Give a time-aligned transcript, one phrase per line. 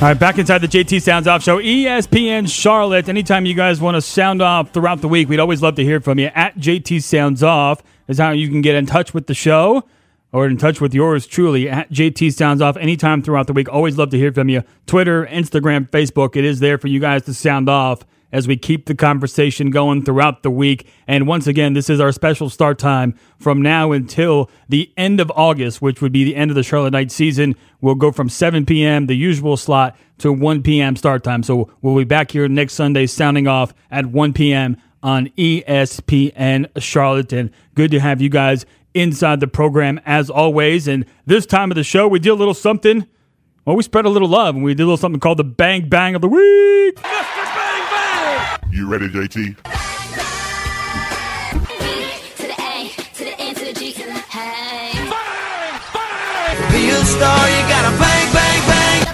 [0.00, 3.08] All right, back inside the JT Sounds Off Show, ESPN Charlotte.
[3.08, 6.00] Anytime you guys want to sound off throughout the week, we'd always love to hear
[6.00, 6.26] from you.
[6.36, 9.82] At JT Sounds Off is how you can get in touch with the show
[10.30, 13.68] or in touch with yours truly at JT Sounds Off anytime throughout the week.
[13.68, 14.62] Always love to hear from you.
[14.86, 18.86] Twitter, Instagram, Facebook, it is there for you guys to sound off as we keep
[18.86, 20.86] the conversation going throughout the week.
[21.06, 25.32] And once again, this is our special start time from now until the end of
[25.34, 27.54] August, which would be the end of the Charlotte Knights season.
[27.80, 30.96] We'll go from 7 p.m., the usual slot, to 1 p.m.
[30.96, 31.42] start time.
[31.42, 34.76] So we'll be back here next Sunday, sounding off at 1 p.m.
[35.02, 37.32] on ESPN Charlotte.
[37.32, 40.88] And good to have you guys inside the program as always.
[40.88, 43.06] And this time of the show, we do a little something.
[43.64, 45.88] Well, we spread a little love and we did a little something called the Bang
[45.88, 46.98] Bang of the Week.
[48.70, 49.56] You ready, JT?
[56.70, 59.04] Be a star, you gotta bang, bang, bang.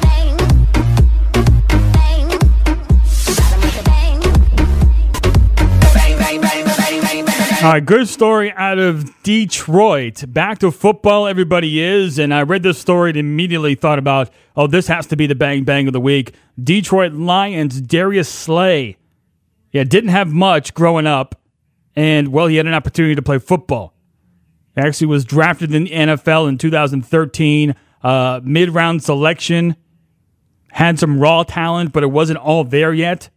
[5.95, 7.65] Bang, bang, bang, bang, bang, bang.
[7.65, 10.25] All right, good story out of Detroit.
[10.29, 12.19] Back to football, everybody is.
[12.19, 15.35] And I read this story and immediately thought about, oh, this has to be the
[15.35, 16.35] bang bang of the week.
[16.63, 18.99] Detroit Lions, Darius Slay.
[19.75, 21.35] Yeah, didn't have much growing up.
[21.97, 23.93] And, well, he had an opportunity to play football.
[24.77, 29.77] He actually was drafted in the NFL in 2013, uh, mid round selection.
[30.71, 33.31] Had some raw talent, but it wasn't all there yet.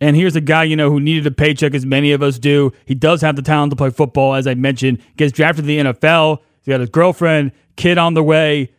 [0.00, 2.72] And here's a guy, you know, who needed a paycheck as many of us do.
[2.86, 4.98] He does have the talent to play football, as I mentioned.
[5.16, 6.38] Gets drafted to the NFL.
[6.62, 8.72] He's got his girlfriend, kid on the way.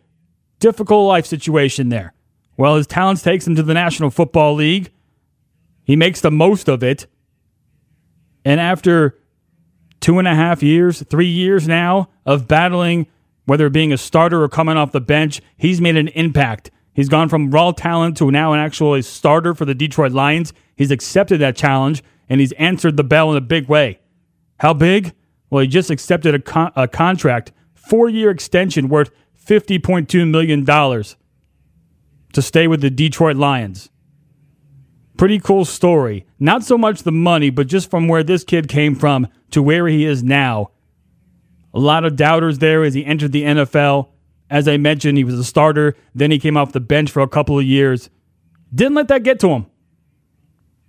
[0.60, 2.14] Difficult life situation there.
[2.58, 4.92] Well, his talents takes him to the National Football League.
[5.84, 7.08] He makes the most of it.
[8.46, 9.20] And after
[10.00, 13.08] two and a half years, three years now of battling,
[13.46, 16.72] whether being a starter or coming off the bench, he's made an impact.
[16.94, 20.54] He's gone from raw talent to now an actual starter for the Detroit Lions.
[20.76, 24.00] He's accepted that challenge and he's answered the bell in a big way.
[24.60, 25.14] How big?
[25.50, 29.12] Well, he just accepted a, con- a contract, four year extension worth
[29.46, 33.90] $50.2 million to stay with the Detroit Lions.
[35.18, 36.26] Pretty cool story.
[36.40, 39.88] Not so much the money, but just from where this kid came from to where
[39.88, 40.72] he is now.
[41.74, 44.10] A lot of doubters there as he entered the NFL.
[44.50, 45.96] As I mentioned, he was a starter.
[46.14, 48.10] Then he came off the bench for a couple of years.
[48.74, 49.68] Didn't let that get to him.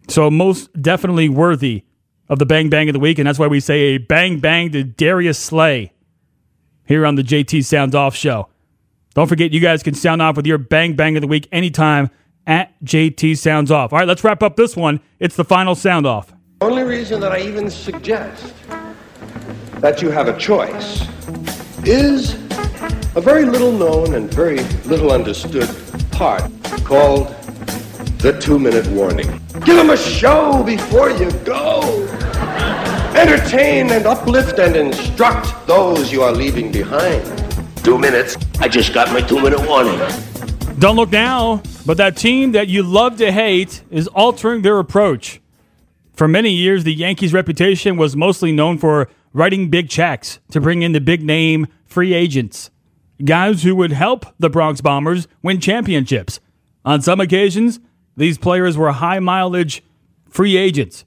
[0.09, 1.85] So, most definitely worthy
[2.29, 3.19] of the bang bang of the week.
[3.19, 5.93] And that's why we say a bang bang to Darius Slay
[6.87, 8.49] here on the JT Sounds Off show.
[9.15, 12.11] Don't forget, you guys can sound off with your bang bang of the week anytime
[12.47, 13.93] at JT Sounds Off.
[13.93, 15.01] All right, let's wrap up this one.
[15.19, 16.33] It's the final sound off.
[16.61, 18.55] Only reason that I even suggest
[19.81, 21.07] that you have a choice
[21.85, 22.35] is
[23.17, 25.69] a very little known and very little understood
[26.11, 26.43] part
[26.85, 27.29] called
[28.19, 29.29] the two minute warning.
[29.65, 31.83] Give them a show before you go.
[33.15, 37.23] Entertain and uplift and instruct those you are leaving behind.
[37.85, 38.37] Two minutes.
[38.61, 40.01] I just got my two minute warning.
[40.79, 45.41] Don't look now, but that team that you love to hate is altering their approach.
[46.15, 50.83] For many years, the Yankees' reputation was mostly known for writing big checks to bring
[50.83, 52.71] in the big name free agents,
[53.25, 56.41] guys who would help the Bronx Bombers win championships.
[56.85, 57.81] On some occasions,
[58.17, 59.83] these players were high mileage
[60.29, 61.05] free agents,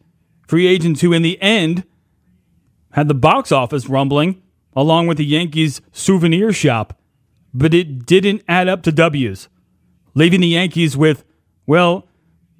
[0.47, 1.83] free agents who, in the end,
[2.91, 4.41] had the box office rumbling
[4.75, 6.99] along with the Yankees' souvenir shop,
[7.53, 9.49] but it didn't add up to W's,
[10.17, 11.23] leaving the Yankees with,
[11.67, 12.07] well,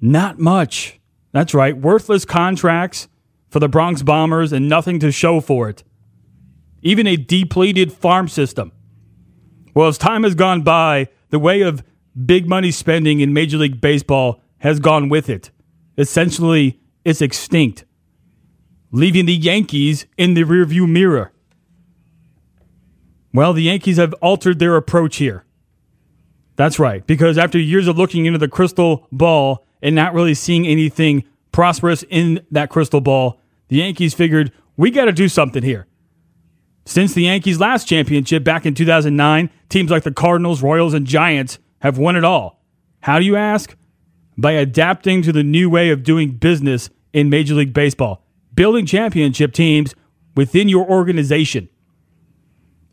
[0.00, 1.00] not much.
[1.32, 3.08] That's right, worthless contracts
[3.50, 5.82] for the Bronx Bombers and nothing to show for it.
[6.82, 8.70] Even a depleted farm system.
[9.74, 11.82] Well, as time has gone by, the way of
[12.24, 15.50] big money spending in Major League Baseball has gone with it.
[15.96, 17.84] Essentially, it's extinct,
[18.92, 21.32] leaving the Yankees in the rearview mirror.
[23.34, 25.44] Well, the Yankees have altered their approach here.
[26.58, 30.66] That's right, because after years of looking into the crystal ball and not really seeing
[30.66, 31.22] anything
[31.52, 35.86] prosperous in that crystal ball, the Yankees figured we got to do something here.
[36.84, 41.60] Since the Yankees' last championship back in 2009, teams like the Cardinals, Royals, and Giants
[41.80, 42.60] have won it all.
[43.02, 43.76] How do you ask?
[44.36, 49.52] By adapting to the new way of doing business in Major League Baseball, building championship
[49.52, 49.94] teams
[50.34, 51.68] within your organization.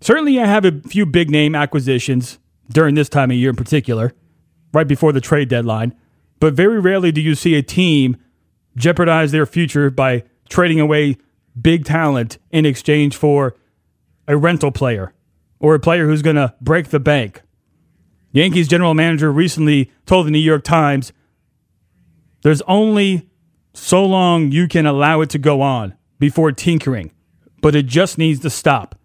[0.01, 2.37] Certainly, I have a few big name acquisitions
[2.69, 4.13] during this time of year in particular,
[4.73, 5.95] right before the trade deadline,
[6.39, 8.17] but very rarely do you see a team
[8.75, 11.17] jeopardize their future by trading away
[11.59, 13.55] big talent in exchange for
[14.27, 15.13] a rental player
[15.59, 17.41] or a player who's going to break the bank.
[18.31, 21.13] Yankees general manager recently told the New York Times
[22.41, 23.29] there's only
[23.73, 27.11] so long you can allow it to go on before tinkering,
[27.61, 28.99] but it just needs to stop.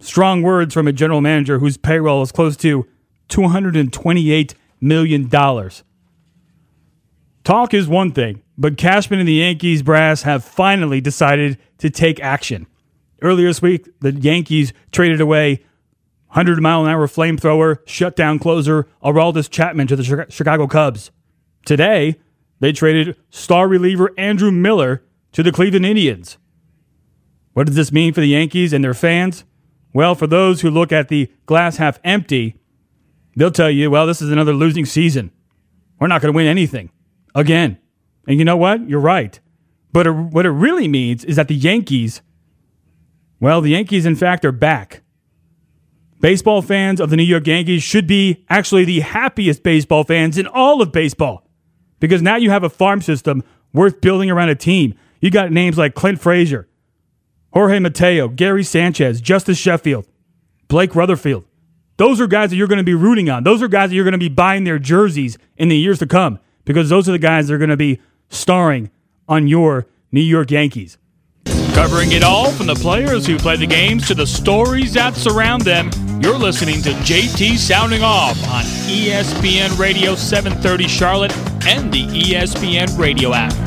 [0.00, 2.86] Strong words from a general manager whose payroll is close to
[3.32, 5.28] $228 million.
[7.44, 12.20] Talk is one thing, but Cashman and the Yankees brass have finally decided to take
[12.20, 12.66] action.
[13.22, 15.64] Earlier this week, the Yankees traded away
[16.28, 21.10] 100 mile an hour flamethrower, shutdown closer Aroldis Chapman to the Chicago Cubs.
[21.64, 22.16] Today,
[22.60, 25.02] they traded star reliever Andrew Miller
[25.32, 26.38] to the Cleveland Indians.
[27.54, 29.44] What does this mean for the Yankees and their fans?
[29.92, 32.56] Well, for those who look at the glass half empty,
[33.36, 35.30] they'll tell you, well, this is another losing season.
[35.98, 36.90] We're not going to win anything
[37.34, 37.78] again.
[38.26, 38.88] And you know what?
[38.88, 39.38] You're right.
[39.92, 42.22] But what it really means is that the Yankees,
[43.40, 45.02] well, the Yankees, in fact, are back.
[46.20, 50.46] Baseball fans of the New York Yankees should be actually the happiest baseball fans in
[50.46, 51.48] all of baseball
[51.98, 53.42] because now you have a farm system
[53.72, 54.94] worth building around a team.
[55.20, 56.68] You got names like Clint Frazier,
[57.52, 60.06] Jorge Mateo, Gary Sanchez, Justus Sheffield,
[60.68, 61.44] Blake Rutherford.
[62.02, 63.44] Those are guys that you're going to be rooting on.
[63.44, 66.06] Those are guys that you're going to be buying their jerseys in the years to
[66.08, 68.90] come because those are the guys that are going to be starring
[69.28, 70.98] on your New York Yankees.
[71.74, 75.62] Covering it all from the players who play the games to the stories that surround
[75.62, 81.36] them, you're listening to JT Sounding Off on ESPN Radio 730 Charlotte
[81.68, 83.61] and the ESPN Radio app.